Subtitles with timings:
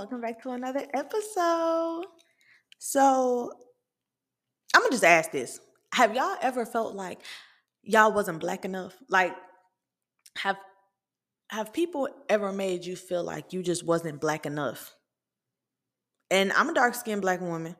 [0.00, 2.06] Welcome back to another episode.
[2.78, 3.52] So,
[4.74, 5.60] I'm gonna just ask this.
[5.92, 7.20] Have y'all ever felt like
[7.82, 8.96] y'all wasn't black enough?
[9.10, 9.36] Like
[10.38, 10.56] have
[11.48, 14.94] have people ever made you feel like you just wasn't black enough?
[16.30, 17.76] And I'm a dark-skinned black woman.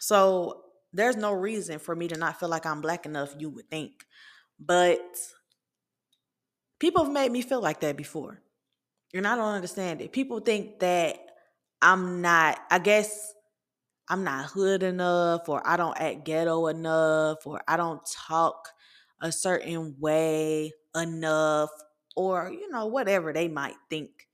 [0.00, 3.70] So, there's no reason for me to not feel like I'm black enough, you would
[3.70, 3.92] think.
[4.58, 5.04] But
[6.80, 8.40] people have made me feel like that before
[9.14, 10.10] and I don't understand it.
[10.10, 11.20] People think that
[11.84, 13.34] I'm not, I guess
[14.08, 18.68] I'm not hood enough, or I don't act ghetto enough, or I don't talk
[19.20, 21.70] a certain way enough,
[22.16, 24.28] or, you know, whatever they might think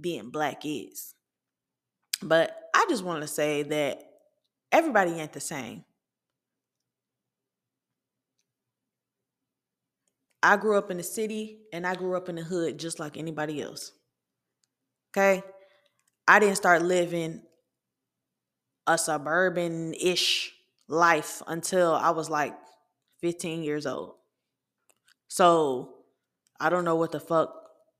[0.00, 1.14] being black is.
[2.22, 4.02] But I just want to say that
[4.72, 5.84] everybody ain't the same.
[10.42, 13.16] I grew up in the city and I grew up in the hood just like
[13.16, 13.92] anybody else.
[15.10, 15.42] Okay.
[16.28, 17.42] I didn't start living
[18.86, 20.52] a suburban ish
[20.88, 22.54] life until I was like
[23.20, 24.14] 15 years old.
[25.28, 25.94] So
[26.60, 27.52] I don't know what the fuck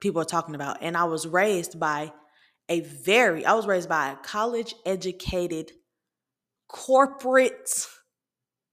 [0.00, 0.78] people are talking about.
[0.82, 2.12] And I was raised by
[2.68, 5.72] a very, I was raised by a college educated,
[6.68, 7.86] corporate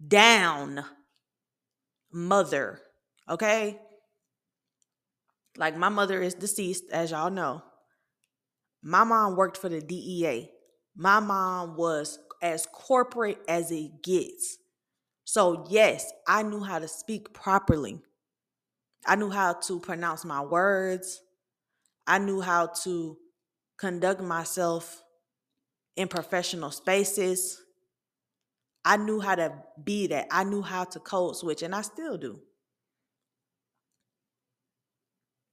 [0.05, 0.83] down
[2.11, 2.81] mother.
[3.29, 3.79] Okay.
[5.57, 7.63] Like my mother is deceased, as y'all know.
[8.87, 10.49] My mom worked for the DEA.
[10.95, 14.59] My mom was as corporate as it gets.
[15.25, 17.99] So, yes, I knew how to speak properly.
[19.05, 21.21] I knew how to pronounce my words.
[22.07, 23.17] I knew how to
[23.77, 25.03] conduct myself
[25.97, 27.61] in professional spaces.
[28.85, 29.51] I knew how to
[29.83, 30.27] be that.
[30.31, 32.39] I knew how to code switch, and I still do.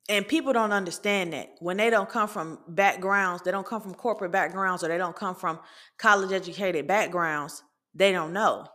[0.08, 1.50] And people don't understand that.
[1.60, 5.16] When they don't come from backgrounds they don't come from corporate backgrounds or they don't
[5.16, 5.60] come from
[5.98, 7.62] college educated backgrounds
[7.94, 8.66] they don't know.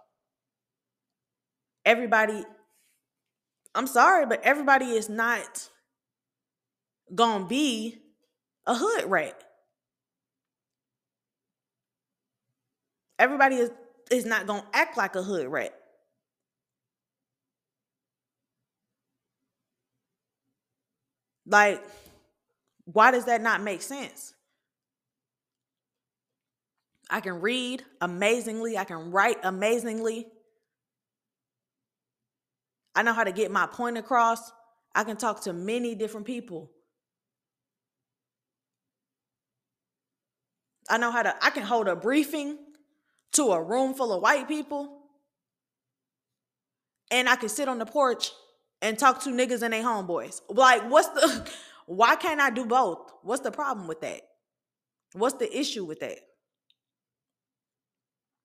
[1.85, 2.43] Everybody
[3.75, 5.69] i'm sorry but everybody is not
[7.13, 7.97] gonna be
[8.65, 9.43] a hood rat.
[13.19, 13.71] Everybody is
[14.11, 15.78] is not gonna act like a hood rat
[21.49, 21.83] Like,
[22.85, 24.33] why does that not make sense?
[27.09, 30.27] I can read amazingly, I can write amazingly.
[32.95, 34.51] I know how to get my point across.
[34.93, 36.69] I can talk to many different people.
[40.89, 42.57] I know how to, I can hold a briefing
[43.33, 44.97] to a room full of white people.
[47.11, 48.31] And I can sit on the porch
[48.81, 50.41] and talk to niggas and they homeboys.
[50.49, 51.49] Like, what's the
[51.85, 53.11] why can't I do both?
[53.23, 54.21] What's the problem with that?
[55.13, 56.17] What's the issue with that?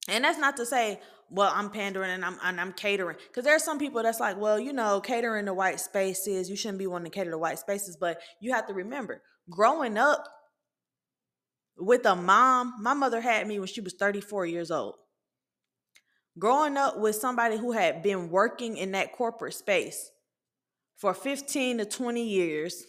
[0.07, 3.17] And that's not to say, well, I'm pandering and I'm and I'm catering.
[3.27, 6.55] Because there are some people that's like, well, you know, catering to white spaces, you
[6.55, 7.97] shouldn't be wanting to cater to white spaces.
[7.97, 10.27] But you have to remember, growing up
[11.77, 14.95] with a mom, my mother had me when she was 34 years old.
[16.37, 20.11] Growing up with somebody who had been working in that corporate space
[20.95, 22.85] for 15 to 20 years.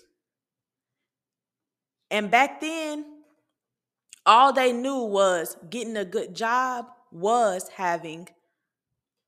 [2.10, 3.04] And back then,
[4.24, 8.28] all they knew was getting a good job was having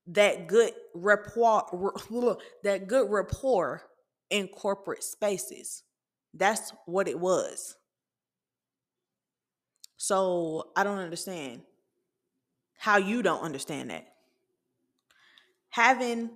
[0.07, 3.83] that good rapport that good rapport
[4.29, 5.83] in corporate spaces.
[6.33, 7.75] That's what it was.
[9.97, 11.61] So I don't understand
[12.77, 14.07] how you don't understand that.
[15.69, 16.29] Having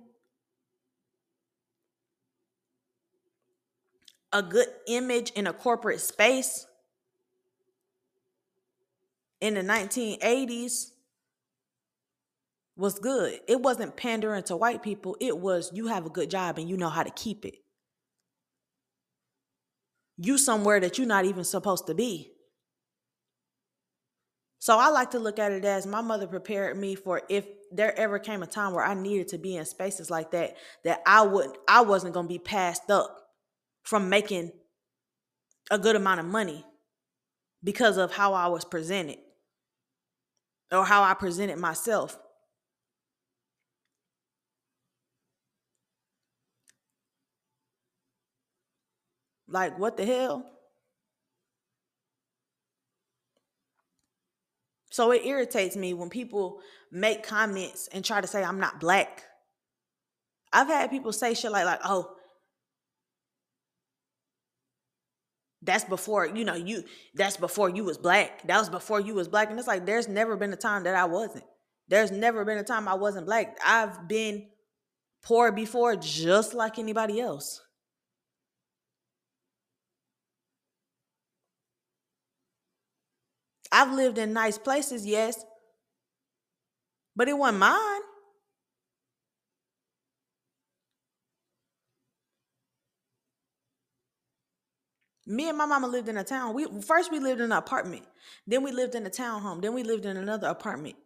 [4.34, 6.66] a good image in a corporate space
[9.40, 10.90] in the 1980s
[12.76, 13.38] was good.
[13.46, 16.76] It wasn't pandering to white people, it was you have a good job and you
[16.76, 17.54] know how to keep it.
[20.18, 22.32] You somewhere that you're not even supposed to be.
[24.58, 27.96] So I like to look at it as my mother prepared me for if there
[27.96, 31.22] ever came a time where I needed to be in spaces like that, that I
[31.22, 33.23] would I wasn't gonna be passed up
[33.84, 34.50] from making
[35.70, 36.64] a good amount of money
[37.62, 39.18] because of how I was presented
[40.72, 42.18] or how I presented myself.
[49.46, 50.50] Like, what the hell?
[54.90, 56.60] So it irritates me when people
[56.90, 59.24] make comments and try to say I'm not black.
[60.52, 62.14] I've had people say shit like, like, oh,
[65.64, 66.84] That's before, you know, you
[67.14, 68.46] that's before you was black.
[68.46, 69.50] That was before you was black.
[69.50, 71.44] And it's like there's never been a time that I wasn't.
[71.88, 73.58] There's never been a time I wasn't black.
[73.64, 74.48] I've been
[75.22, 77.60] poor before just like anybody else.
[83.72, 85.44] I've lived in nice places, yes,
[87.16, 88.00] but it wasn't mine.
[95.34, 96.54] Me and my mama lived in a town.
[96.54, 98.04] We first we lived in an apartment.
[98.46, 99.60] Then we lived in a townhome.
[99.62, 100.96] Then we lived in another apartment.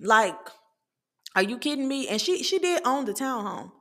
[0.00, 0.36] Like,
[1.34, 2.08] are you kidding me?
[2.08, 3.72] And she she did own the townhome.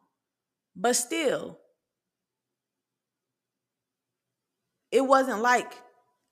[0.76, 1.60] But still,
[4.92, 5.74] it wasn't like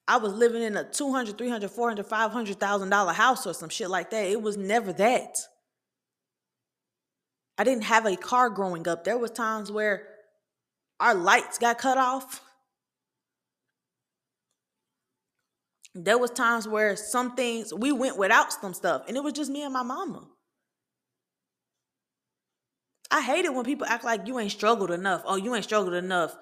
[0.08, 4.12] I was living in a 200, 300, 400, 500,000 dollar house or some shit like
[4.12, 4.28] that.
[4.28, 5.40] It was never that.
[7.58, 9.04] I didn't have a car growing up.
[9.04, 10.08] There was times where
[11.00, 12.42] our lights got cut off.
[15.98, 19.50] There was times where some things we went without some stuff and it was just
[19.50, 20.28] me and my mama.
[23.10, 25.22] I hate it when people act like you ain't struggled enough.
[25.26, 26.36] Oh, you ain't struggled enough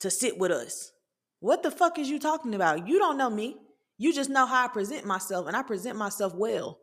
[0.00, 0.92] to sit with us.
[1.40, 2.88] What the fuck is you talking about?
[2.88, 3.58] You don't know me.
[3.98, 6.80] You just know how I present myself, and I present myself well.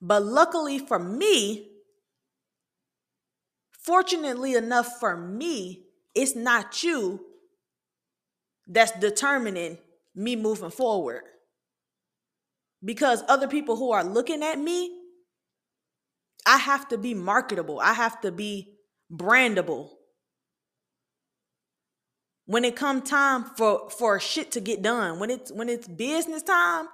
[0.00, 1.70] But luckily for me,
[3.84, 5.84] fortunately enough for me,
[6.14, 7.24] it's not you
[8.66, 9.78] that's determining
[10.14, 11.22] me moving forward.
[12.84, 14.98] Because other people who are looking at me,
[16.44, 18.74] I have to be marketable, I have to be
[19.12, 19.90] brandable.
[22.46, 26.42] When it come time for for shit to get done when it's when it's business
[26.42, 26.88] time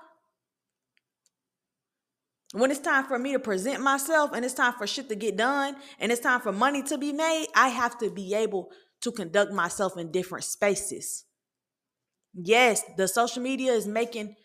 [2.53, 5.37] when it's time for me to present myself and it's time for shit to get
[5.37, 8.71] done and it's time for money to be made i have to be able
[9.01, 11.25] to conduct myself in different spaces
[12.43, 14.37] yes the social media is making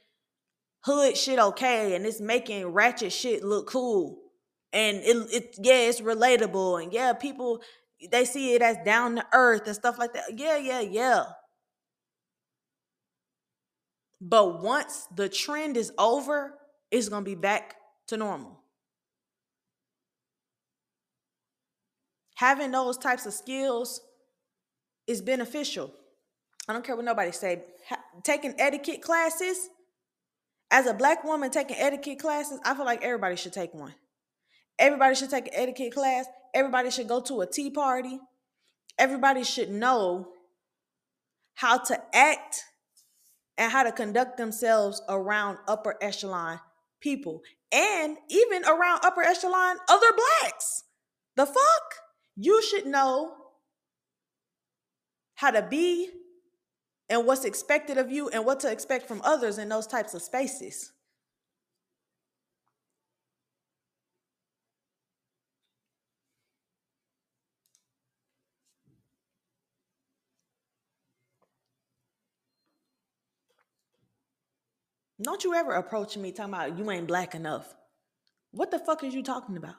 [0.86, 4.20] hood shit okay and it's making ratchet shit look cool
[4.74, 7.62] and it, it yeah it's relatable and yeah people
[8.12, 10.38] they see it as down to earth and stuff like that.
[10.38, 11.26] Yeah, yeah, yeah.
[14.22, 16.58] But once the trend is over,
[16.92, 17.76] it's to be back
[18.08, 18.62] to normal.
[22.36, 24.02] Having those types of skills
[25.08, 25.94] is beneficial.
[26.68, 27.64] I don't care what nobody say.
[28.24, 29.70] Taking etiquette classes,
[30.72, 33.94] as a black woman taking etiquette classes, I feel like everybody should take one.
[34.80, 36.26] Everybody should take an etiquette class.
[36.54, 38.20] Everybody should go to a tea party.
[38.98, 40.30] Everybody should know
[41.56, 42.64] how to act
[43.58, 46.60] and how to conduct themselves around upper echelon
[47.00, 50.12] people and even around upper echelon other
[50.42, 50.84] blacks.
[51.36, 51.94] The fuck?
[52.36, 53.34] You should know
[55.36, 56.10] how to be
[57.10, 60.22] and what's expected of you and what to expect from others in those types of
[60.22, 60.92] spaces.
[75.22, 77.74] Don't you ever approach me talking about you ain't black enough.
[78.52, 79.76] What the fuck is you talking about?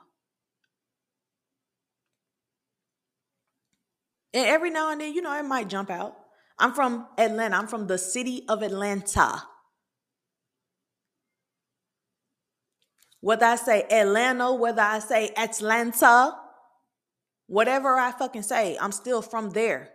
[4.32, 6.16] And every now and then, you know, it might jump out.
[6.58, 7.56] I'm from Atlanta.
[7.56, 9.42] I'm from the city of Atlanta.
[13.20, 16.36] Whether I say Atlanta, whether I say Atlanta,
[17.46, 19.90] whatever I fucking say, I'm still from there.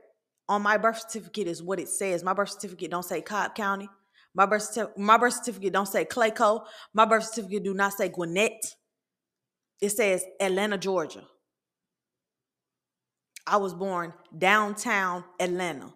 [0.48, 2.24] On my birth certificate is what it says.
[2.24, 3.88] My birth certificate don't say Cobb County.
[4.34, 6.66] My birth, my birth certificate don't say Clayco.
[6.94, 8.76] My birth certificate do not say Gwinnett.
[9.80, 11.24] It says Atlanta, Georgia.
[13.46, 15.94] I was born downtown Atlanta.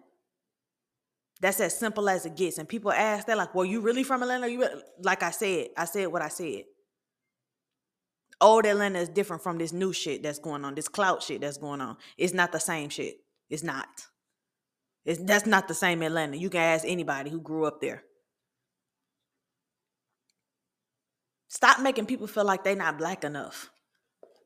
[1.40, 2.58] That's as simple as it gets.
[2.58, 4.66] And people ask, they're like, "Well, you really from Atlanta?" You
[5.02, 6.64] like I said, I said what I said.
[8.40, 11.56] Old Atlanta is different from this new shit that's going on, this clout shit that's
[11.56, 11.96] going on.
[12.18, 13.16] It's not the same shit.
[13.48, 13.88] It's not.
[15.04, 16.36] It's that's not the same Atlanta.
[16.36, 18.02] You can ask anybody who grew up there.
[21.48, 23.70] Stop making people feel like they're not black enough.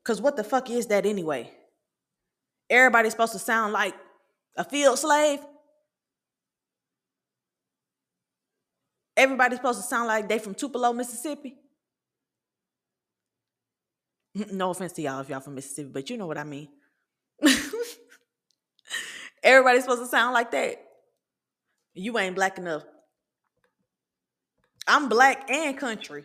[0.02, 1.50] Because what the fuck is that anyway?
[2.68, 3.94] Everybody's supposed to sound like
[4.56, 5.40] a field slave.
[9.18, 11.56] everybody's supposed to sound like they from Tupelo, Mississippi.
[14.52, 16.68] No offense to y'all if y'all from Mississippi, but you know what I mean.
[19.42, 20.76] everybody's supposed to sound like that.
[21.94, 22.84] You ain't black enough.
[24.86, 26.24] I'm black and country.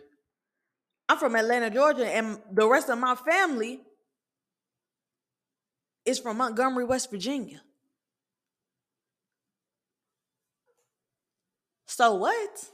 [1.09, 3.81] I'm from Atlanta, Georgia, and the rest of my family
[6.05, 7.61] is from Montgomery, West Virginia.
[11.87, 12.69] So what?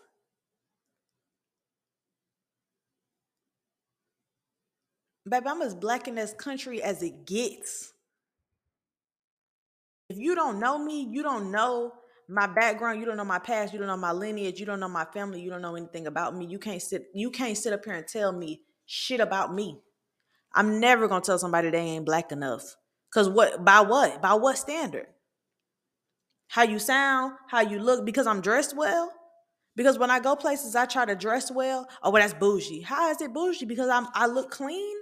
[5.30, 7.94] Baby, I'm as black in this country as it gets.
[10.10, 11.94] If you don't know me, you don't know
[12.28, 14.90] my background, you don't know my past, you don't know my lineage, you don't know
[14.90, 16.48] my family, you don't know anything about me.
[16.48, 19.80] You can't sit you can't sit up here and tell me shit about me.
[20.54, 22.76] I'm never gonna tell somebody they ain't black enough.
[23.14, 24.22] Cause what by what?
[24.22, 25.08] By what standard?
[26.48, 29.12] How you sound, how you look, because I'm dressed well.
[29.76, 31.88] Because when I go places, I try to dress well.
[32.02, 32.82] Oh, well, that's bougie.
[32.82, 33.66] How is it bougie?
[33.66, 34.98] Because I'm I look clean.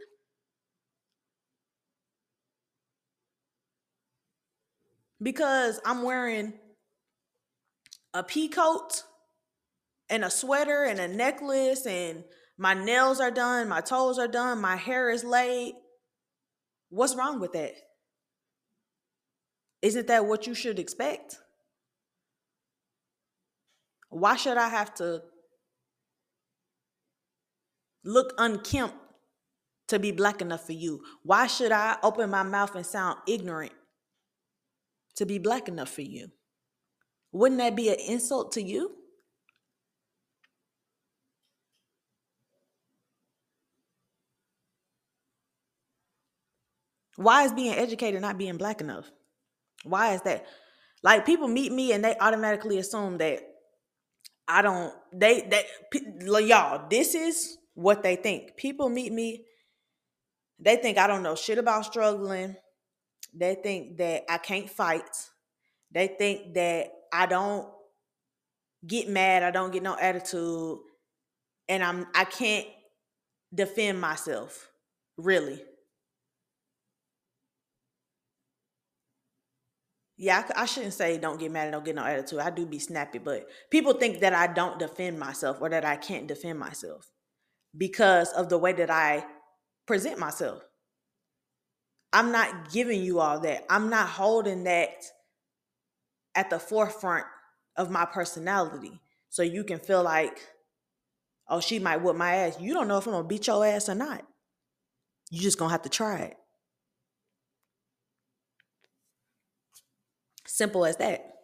[5.22, 6.54] Because I'm wearing
[8.14, 9.04] a pea coat
[10.10, 12.24] and a sweater and a necklace and
[12.58, 15.76] my nails are done, my toes are done, my hair is laid.
[16.90, 17.74] What's wrong with that?
[19.82, 21.38] Isn't that what you should expect?
[24.10, 25.22] Why should I have to
[28.04, 28.96] look unkempt
[29.90, 31.02] to be black enough for you?
[31.24, 33.74] Why should I open my mouth and sound ignorant
[35.18, 36.30] to be black enough for you.
[37.32, 38.94] Wouldn't that be an insult to you?
[47.18, 49.12] Why is being educated not being black enough?
[49.84, 50.46] Why is that?
[51.04, 53.42] Like people meet me and they automatically assume that
[54.48, 55.66] I don't they they
[56.46, 58.56] y'all, this is what they think.
[58.56, 59.46] People meet me
[60.60, 62.56] they think I don't know shit about struggling.
[63.34, 65.10] They think that I can't fight.
[65.92, 67.68] They think that I don't
[68.86, 70.80] get mad, I don't get no attitude,
[71.68, 72.68] and I'm I can't
[73.54, 74.70] defend myself,
[75.18, 75.62] really.
[80.20, 82.40] Yeah, I, I, shouldn't say don't get mad and don't get no attitude.
[82.40, 85.96] I do be snappy, but people think that I don't defend myself or that I
[85.96, 87.12] can't defend myself
[87.78, 89.26] because of the way that I
[89.86, 90.67] present myself.
[92.18, 93.64] I'm not giving you all that.
[93.70, 95.06] I'm not holding that
[96.34, 97.26] at the forefront
[97.76, 99.00] of my personality.
[99.30, 100.40] So you can feel like,
[101.48, 102.60] oh, she might whip my ass.
[102.60, 104.24] You don't know if I'm gonna beat your ass or not.
[105.30, 106.38] You just gonna have to try it.
[110.48, 111.36] Simple as that.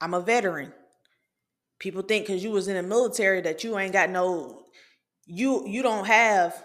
[0.00, 0.72] I'm a veteran.
[1.78, 4.62] People think because you was in the military that you ain't got no
[5.28, 6.64] you you don't have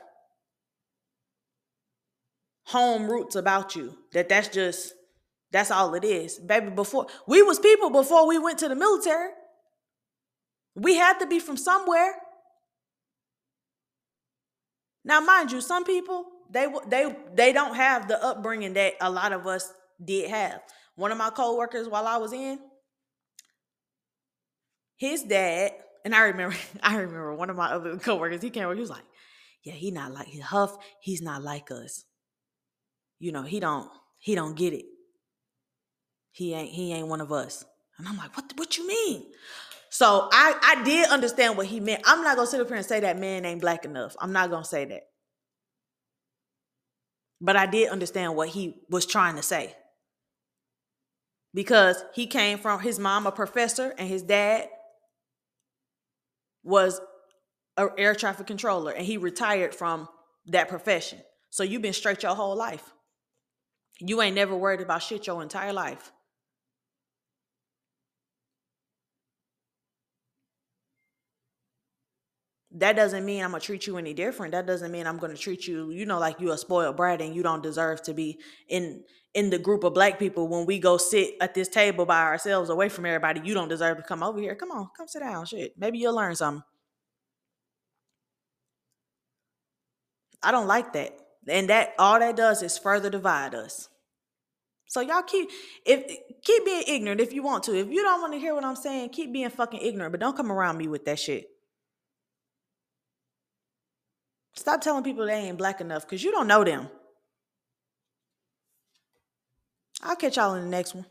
[2.68, 4.94] home roots about you that that's just
[5.52, 6.40] that's all it is.
[6.40, 9.30] Baby before we was people before we went to the military.
[10.76, 12.16] We had to be from somewhere.
[15.04, 19.34] Now mind you some people they they they don't have the upbringing that a lot
[19.34, 19.72] of us
[20.04, 20.62] did have.
[20.96, 22.60] One of my co-workers while i was in
[24.96, 25.72] his dad
[26.04, 28.42] and I remember, I remember one of my other coworkers.
[28.42, 28.76] He came over.
[28.76, 29.06] He was like,
[29.64, 30.78] "Yeah, he not like he Huff.
[31.02, 32.06] He's not like us.
[33.20, 34.86] You know, he don't he don't get it.
[36.32, 37.66] He ain't he ain't one of us."
[37.98, 38.52] And I'm like, "What?
[38.56, 39.32] What you mean?"
[39.90, 42.04] So I I did understand what he meant.
[42.06, 44.16] I'm not gonna sit up here and say that man ain't black enough.
[44.20, 45.04] I'm not gonna say that.
[47.40, 49.76] But I did understand what he was trying to say.
[51.54, 54.70] Because he came from his mom a professor and his dad
[56.64, 57.02] was
[57.78, 60.08] an air traffic controller and he retired from
[60.48, 61.20] that profession.
[61.50, 62.94] So you've been straight your whole life.
[64.00, 66.12] You ain't never worried about shit your entire life.
[72.74, 74.54] That doesn't mean I'm gonna treat you any different.
[74.54, 77.36] That doesn't mean I'm gonna treat you, you know, like you a spoiled brat and
[77.36, 79.04] you don't deserve to be in
[79.36, 82.70] in the group of black people when we go sit at this table by ourselves
[82.70, 84.56] away from everybody, you don't deserve to come over here.
[84.56, 85.46] Come on, come sit down.
[85.46, 85.74] Shit.
[85.78, 86.64] Maybe you'll learn something.
[90.44, 91.18] I don't like that.
[91.48, 93.90] And that all that does is further divide us.
[94.88, 95.50] So y'all keep
[95.86, 96.06] if
[96.44, 97.76] keep being ignorant if you want to.
[97.76, 100.38] If you don't want to hear what I'm saying, keep being fucking ignorant, but don't
[100.38, 101.48] come around me with that shit.
[104.56, 106.90] Stop telling people they ain't black enough because you don't know them.
[110.02, 111.06] I'll catch y'all in the next one.